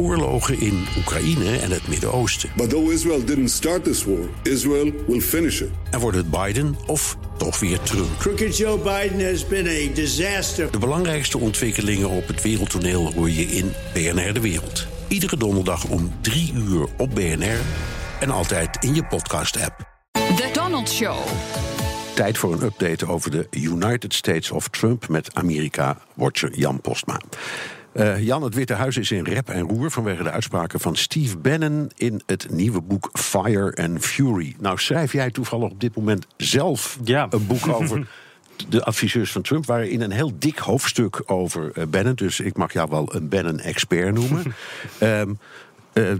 [0.00, 2.50] oorlogen in Oekraïne en het Midden-Oosten.
[2.56, 5.68] But though Israel didn't start this war, Israel will finish it.
[5.90, 8.18] En wordt het Biden of toch weer Trump?
[8.18, 10.70] Crooked Joe Biden has been a disaster.
[10.70, 14.86] De belangrijkste ontwikkelingen op het wereldtoneel hoor je in BNR De Wereld.
[15.08, 17.58] Iedere donderdag om 3 uur op BNR
[18.20, 19.88] en altijd in je podcast-app.
[20.12, 21.16] The Donald Show.
[22.14, 27.20] Tijd voor een update over de United States of Trump met Amerika-watcher Jan Postma.
[27.92, 31.38] Uh, Jan, het Witte Huis is in rep en roer vanwege de uitspraken van Steve
[31.38, 34.54] Bannon in het nieuwe boek Fire and Fury.
[34.58, 37.26] Nou, schrijf jij toevallig op dit moment zelf ja.
[37.30, 38.08] een boek over
[38.68, 42.14] de adviseurs van Trump, waarin een heel dik hoofdstuk over uh, Bannon.
[42.14, 44.54] Dus ik mag jou wel een Bannon-expert noemen.
[45.02, 45.38] um,
[45.92, 46.12] uh,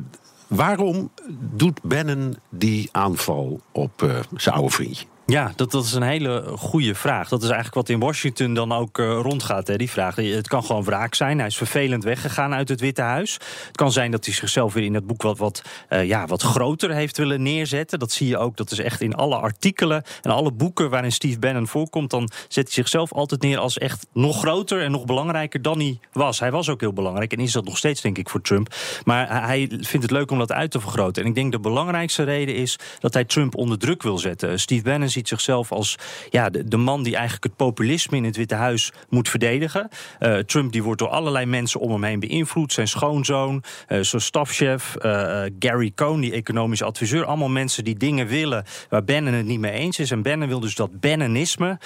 [0.47, 1.11] waarom
[1.55, 5.07] doet Bannon die aanval op zijn oude vriendje?
[5.31, 7.29] Ja, dat, dat is een hele goede vraag.
[7.29, 10.17] Dat is eigenlijk wat in Washington dan ook uh, rondgaat, hè, die vraag.
[10.17, 11.39] Het kan gewoon wraak zijn.
[11.39, 13.33] Hij is vervelend weggegaan uit het Witte Huis.
[13.67, 16.43] Het kan zijn dat hij zichzelf weer in het boek wat, wat, uh, ja, wat
[16.43, 17.99] groter heeft willen neerzetten.
[17.99, 21.39] Dat zie je ook, dat is echt in alle artikelen en alle boeken waarin Steve
[21.39, 22.11] Bannon voorkomt.
[22.11, 25.99] Dan zet hij zichzelf altijd neer als echt nog groter en nog belangrijker dan hij
[26.13, 26.41] was.
[26.41, 28.75] Hij was ook heel belangrijk en is dat nog steeds, denk ik, voor Trump.
[29.05, 31.23] Maar hij vindt het leuk om dat uit te vergroten.
[31.23, 34.61] En ik denk de belangrijkste reden is dat hij Trump onder druk wil zetten.
[34.61, 35.97] Steve Bannon ziet zichzelf als
[36.31, 39.89] ja, de, de, man die eigenlijk het populisme in het Witte Huis moet verdedigen.
[40.21, 42.73] Uh, Trump die wordt door allerlei mensen om hem heen beïnvloed.
[42.73, 47.25] Zijn schoonzoon, uh, zijn stafchef, uh, Gary Cohn, die economische adviseur.
[47.25, 50.11] Allemaal mensen die dingen willen waar Bannon het niet mee eens is.
[50.11, 51.79] En Bannon wil dus dat Bannonisme,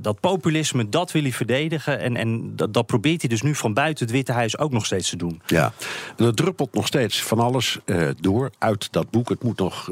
[0.00, 1.98] dat populisme, dat wil hij verdedigen.
[1.98, 4.86] En, en dat, dat, probeert hij dus nu van buiten het Witte Huis ook nog
[4.86, 5.42] steeds te doen.
[5.46, 5.72] Ja,
[6.18, 7.78] er druppelt nog steeds van alles
[8.20, 9.28] door uit dat boek.
[9.28, 9.90] Het moet nog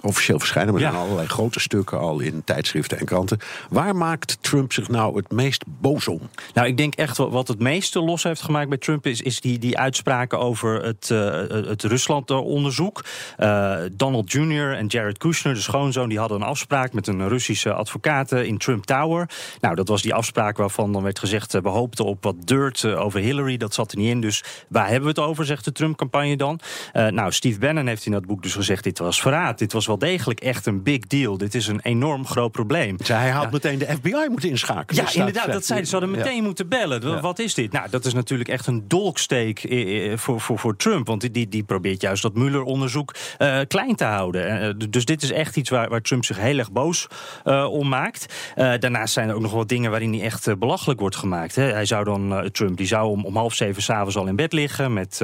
[0.00, 3.38] officieel verschijnen, maar er zijn allerlei grote stukken al in tijdschriften en kranten.
[3.70, 6.20] Waar maakt Trump zich nou het meest boos om?
[6.54, 9.58] Nou, ik denk echt wat het meeste los heeft gemaakt bij Trump is, is die,
[9.58, 13.04] die uitspraken over het, uh, het Rusland-onderzoek.
[13.38, 14.72] Uh, Donald Jr.
[14.72, 18.84] en Jared Kushner, de schoonzoon, die hadden een afspraak met een Russische advocaat in Trump
[18.84, 19.30] Tower.
[19.60, 23.20] Nou, dat was die afspraak waarvan dan werd gezegd: we hoopten op wat dirt over
[23.20, 23.56] Hillary.
[23.56, 24.20] Dat zat er niet in.
[24.20, 26.60] Dus waar hebben we het over, zegt de Trump-campagne dan?
[26.92, 29.58] Uh, nou, Steve Bannon heeft in dat boek dus gezegd: dit was verraad.
[29.58, 31.38] Dit was wel degelijk echt een big deal.
[31.38, 32.96] Dit is een enorm groot probleem.
[32.96, 33.48] Dus hij had ja.
[33.52, 35.04] meteen de FBI moeten inschakelen.
[35.04, 35.96] Ja, inderdaad, dat zeiden ze.
[35.96, 36.42] hadden meteen ja.
[36.42, 37.08] moeten bellen.
[37.08, 37.20] Ja.
[37.20, 37.72] Wat is dit?
[37.72, 39.66] Nou, dat is natuurlijk echt een dolksteek
[40.14, 41.06] voor, voor, voor Trump.
[41.06, 44.62] Want die, die probeert juist dat Mueller-onderzoek uh, klein te houden.
[44.62, 47.06] Uh, dus dit is echt iets waar, waar Trump zich heel erg boos
[47.44, 48.34] uh, om maakt.
[48.54, 51.54] daarnaast zijn er ook nog wat dingen waarin hij echt belachelijk wordt gemaakt.
[51.54, 51.62] Hè.
[51.62, 54.92] Hij zou dan, Trump, die zou om, om half zeven s'avonds al in bed liggen...
[54.92, 55.22] met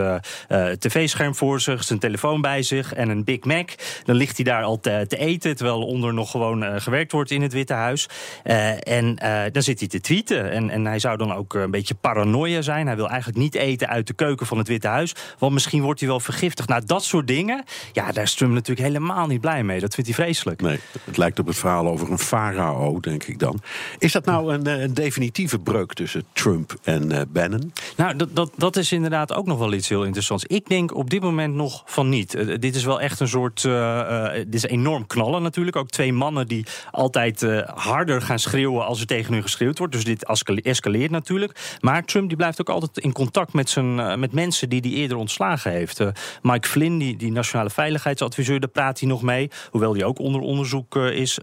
[0.79, 3.71] tv-scherm voor zich, zijn telefoon bij zich en een Big Mac.
[4.05, 7.43] Dan ligt hij daar al te, te eten, terwijl onder nog gewoon gewerkt wordt in
[7.43, 8.09] het Witte Huis.
[8.45, 10.51] Uh, en uh, dan zit hij te tweeten.
[10.51, 12.87] En, en hij zou dan ook een beetje paranoia zijn.
[12.87, 15.15] Hij wil eigenlijk niet eten uit de keuken van het Witte Huis.
[15.39, 16.69] Want misschien wordt hij wel vergiftigd.
[16.69, 17.65] Nou, dat soort dingen.
[17.93, 19.81] Ja, daar is Trump natuurlijk helemaal niet blij mee.
[19.81, 20.63] Dat vindt hij vreselijk.
[20.63, 23.61] Nee, het lijkt op het verhaal over een farao, denk ik dan.
[23.99, 27.73] Is dat nou een, een definitieve breuk tussen Trump en uh, Bannon?
[27.97, 30.45] Nou, dat, dat, dat is inderdaad ook nog wel iets heel interessants.
[30.45, 32.35] Ik denk op dit moment nog van niet.
[32.35, 33.63] Uh, dit is wel echt een soort.
[33.63, 35.77] Uh, dit is enorm knallen natuurlijk.
[35.77, 39.93] Ook twee mannen die altijd uh, harder gaan schreeuwen als er tegen hun geschreeuwd wordt.
[39.93, 40.25] Dus dit
[40.63, 41.79] escaleert natuurlijk.
[41.81, 44.91] Maar Trump die blijft ook altijd in contact met, zijn, uh, met mensen die hij
[44.91, 46.01] eerder ontslagen heeft.
[46.01, 46.09] Uh,
[46.43, 49.51] Mike Flynn, die, die nationale veiligheidsadviseur, daar praat hij nog mee.
[49.71, 51.39] Hoewel die ook onder onderzoek is.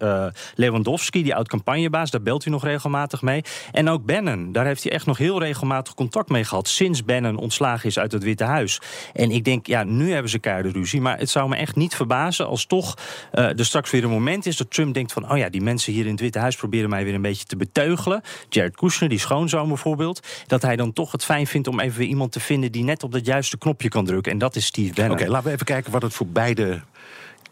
[0.55, 3.43] Lewandowski, die oud-campagnebaas, daar belt hij nog regelmatig mee.
[3.71, 6.67] En ook Bannon, daar heeft hij echt nog heel regelmatig contact mee gehad.
[6.67, 8.81] Sinds Bannon ontslagen is uit het Witte Huis.
[9.13, 11.01] En ik denk, ja, nu hebben ze keiharde ruzie.
[11.01, 12.97] Maar het zou me echt niet verbazen als toch
[13.31, 16.05] er straks weer een moment is dat Trump denkt van, oh ja, die mensen hier
[16.05, 18.21] in het Witte Huis proberen mij weer een beetje te beteugelen.
[18.49, 20.27] Jared Kushner, die schoonzoon bijvoorbeeld.
[20.47, 23.03] Dat hij dan toch het fijn vindt om even weer iemand te vinden die net
[23.03, 24.31] op dat juiste knopje kan drukken.
[24.31, 25.11] En dat is Steve Bannon.
[25.11, 26.81] Oké, laten we even kijken wat het voor beide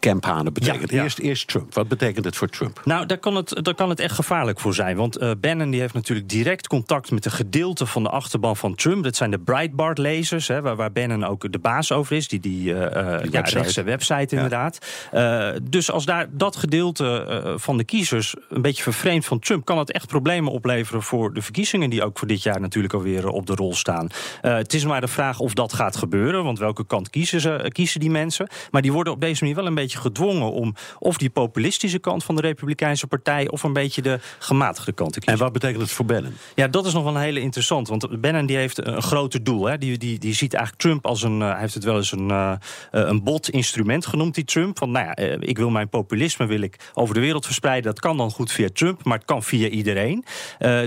[0.00, 0.90] campanen betekent.
[0.90, 1.02] Ja, ja.
[1.02, 1.74] Eerst, eerst Trump.
[1.74, 2.80] Wat betekent het voor Trump?
[2.84, 4.96] Nou, daar kan het, daar kan het echt gevaarlijk voor zijn.
[4.96, 8.74] Want uh, Bannon die heeft natuurlijk direct contact met een gedeelte van de achterban van
[8.74, 9.04] Trump.
[9.04, 12.28] Dat zijn de Breitbart-lezers, hè, waar, waar Bannon ook de baas over is.
[12.28, 12.80] Die, die, uh,
[13.22, 13.82] die ja, website.
[13.82, 14.78] website inderdaad.
[15.14, 19.64] Uh, dus als daar dat gedeelte van de kiezers een beetje vervreemd van Trump...
[19.64, 21.90] kan het echt problemen opleveren voor de verkiezingen...
[21.90, 24.08] die ook voor dit jaar natuurlijk alweer op de rol staan.
[24.40, 26.44] het is maar de vraag of dat gaat gebeuren.
[26.44, 28.48] Want welke kant kiezen, ze, kiezen die mensen?
[28.70, 31.98] Maar die worden op deze manier wel een beetje beetje gedwongen om of die populistische
[31.98, 35.38] kant van de Republikeinse Partij of een beetje de gematigde kant te kiezen.
[35.38, 36.32] En wat betekent het voor Bannon?
[36.54, 37.88] Ja, dat is nog wel een hele interessant.
[37.88, 39.64] Want Bannon die heeft een groter doel.
[39.64, 39.78] Hè.
[39.78, 41.40] Die, die, die ziet eigenlijk Trump als een.
[41.40, 42.52] hij heeft het wel eens een, uh,
[42.90, 44.78] een bot instrument genoemd, die Trump.
[44.78, 47.90] Van nou ja, ik wil mijn populisme wil ik over de wereld verspreiden.
[47.90, 50.24] Dat kan dan goed via Trump, maar het kan via iedereen.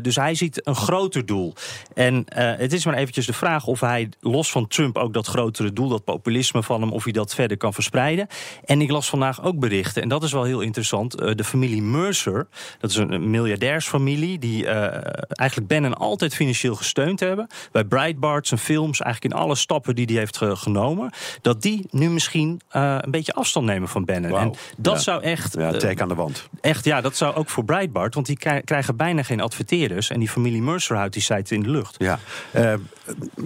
[0.02, 1.54] dus hij ziet een groter doel.
[1.94, 5.74] En het is maar eventjes de vraag of hij los van Trump ook dat grotere
[5.74, 8.28] doel, dat populisme van hem, of hij dat verder kan verspreiden.
[8.66, 11.12] En ik las vandaag ook berichten, en dat is wel heel interessant.
[11.18, 12.48] de familie Mercer,
[12.80, 17.48] dat is een miljardairsfamilie, die eigenlijk Bannon altijd financieel gesteund hebben.
[17.72, 21.12] Bij Breitbart, zijn films, eigenlijk in alle stappen die hij heeft genomen.
[21.42, 24.38] Dat die nu misschien een beetje afstand nemen van Bannon.
[24.38, 25.54] En dat zou echt.
[25.54, 26.50] Ja, teken aan de wand.
[26.62, 30.10] Echt, ja, dat zou ook voor Breitbart, want die krijgen bijna geen adverteerders.
[30.10, 31.96] En die familie Mercer houdt die site in de lucht.
[31.98, 32.20] Ja,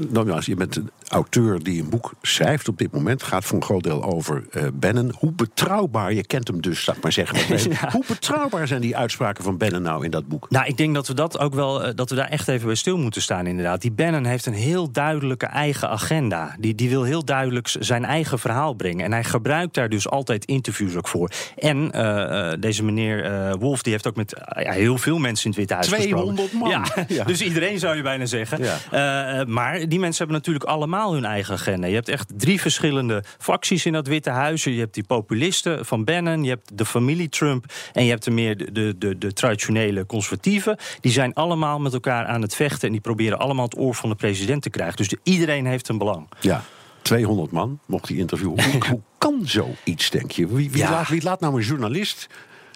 [0.10, 3.24] nogmaals, je bent een auteur die een boek schrijft op dit moment.
[3.24, 5.14] Gaat voor een groot deel over Bannon.
[5.20, 7.38] Hoe betrouwbaar, je kent hem dus, laat maar zeggen.
[7.82, 7.90] ja.
[7.92, 10.50] Hoe betrouwbaar zijn die uitspraken van Bannon nou in dat boek?
[10.50, 12.98] Nou, ik denk dat we dat ook wel, dat we daar echt even bij stil
[12.98, 13.82] moeten staan, inderdaad.
[13.82, 16.56] Die Bannon heeft een heel duidelijke eigen agenda.
[16.60, 19.06] Die, die wil heel duidelijk zijn eigen verhaal brengen.
[19.06, 21.32] En hij gebruikt daar dus altijd interviews ook voor.
[21.58, 25.60] En uh, deze meneer uh, Wolf, die heeft ook met heel veel mensen in het
[25.60, 26.70] Witte Huis 200 man.
[26.70, 28.60] Ja, ja, dus iedereen zou je bijna zeggen.
[28.64, 29.46] Ja.
[29.48, 31.88] maar die mensen hebben natuurlijk allemaal hun eigen agenda.
[31.88, 34.64] Je hebt echt drie verschillende facties in dat Witte Huis.
[34.64, 37.66] Je hebt die populisten van Bannon, je hebt de familie Trump...
[37.94, 40.78] en je hebt de meer de, de, de, de traditionele conservatieven.
[41.02, 42.88] Die zijn allemaal met elkaar aan het vechten...
[42.88, 44.98] en die proberen allemaal het oor van de president te krijgen.
[44.98, 46.28] Dus de, iedereen heeft een belang.
[46.40, 46.64] Ja.
[47.02, 48.64] 200 man mocht die interviewen.
[48.64, 50.48] Hoe, hoe kan zoiets, denk je?
[50.48, 52.28] Wie, wie, laat, wie laat nou een journalist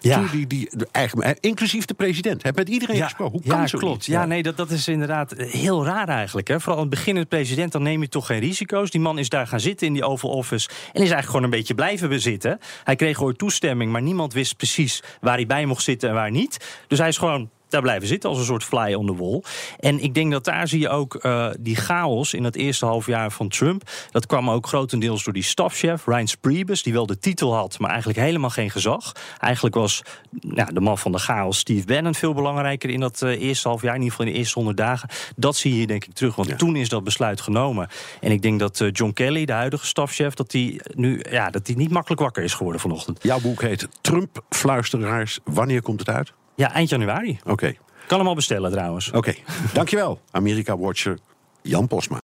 [0.02, 0.28] ja.
[0.32, 2.42] Die, die, de eigen, inclusief de president.
[2.42, 3.32] Heb met iedereen ja, gesproken.
[3.32, 4.06] Hoe kan ja, zo klopt.
[4.06, 6.48] Ja, nee, dat, dat is inderdaad heel raar eigenlijk.
[6.48, 6.60] Hè.
[6.60, 8.90] Vooral aan het begin, de president, dan neem je toch geen risico's.
[8.90, 10.68] Die man is daar gaan zitten in die Oval Office.
[10.68, 12.58] En is eigenlijk gewoon een beetje blijven bezitten.
[12.84, 16.30] Hij kreeg ooit toestemming, maar niemand wist precies waar hij bij mocht zitten en waar
[16.30, 16.84] niet.
[16.88, 19.42] Dus hij is gewoon daar blijven zitten als een soort fly on the wall.
[19.78, 23.06] En ik denk dat daar zie je ook uh, die chaos in het eerste half
[23.06, 23.90] jaar van Trump.
[24.10, 27.90] Dat kwam ook grotendeels door die stafchef, Reince Priebus, die wel de titel had, maar
[27.90, 29.12] eigenlijk helemaal geen gezag.
[29.38, 30.02] Eigenlijk was
[30.40, 33.82] nou, de man van de chaos, Steve Bannon, veel belangrijker in dat uh, eerste half
[33.82, 35.08] jaar, in ieder geval in de eerste honderd dagen.
[35.36, 36.56] Dat zie je denk ik terug, want ja.
[36.56, 37.88] toen is dat besluit genomen.
[38.20, 41.66] En ik denk dat uh, John Kelly, de huidige stafchef, dat die nu ja, dat
[41.66, 43.18] die niet makkelijk wakker is geworden vanochtend.
[43.22, 45.38] Jouw boek heet Trump Fluisteraars.
[45.44, 46.32] Wanneer komt het uit?
[46.54, 47.38] Ja, eind januari.
[47.40, 47.50] Oké.
[47.50, 47.78] Okay.
[48.06, 49.08] Kan hem al bestellen trouwens.
[49.08, 49.44] Oké, okay.
[49.74, 50.20] dankjewel.
[50.30, 51.18] Amerika-watcher
[51.62, 52.20] Jan Posma.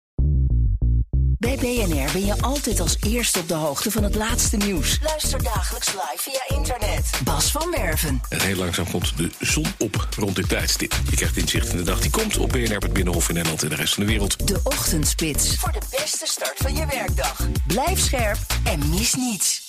[1.39, 4.99] Bij BNR ben je altijd als eerste op de hoogte van het laatste nieuws.
[5.03, 7.19] Luister dagelijks live via internet.
[7.23, 8.21] Bas van Werven.
[8.29, 10.95] En heel langzaam komt de zon op rond dit tijdstip.
[11.09, 13.69] Je krijgt inzicht in de dag die komt op BNR, het Binnenhof in Nederland en
[13.69, 14.47] de rest van de wereld.
[14.47, 15.55] De Ochtendspits.
[15.55, 17.47] Voor de beste start van je werkdag.
[17.67, 19.66] Blijf scherp en mis niets.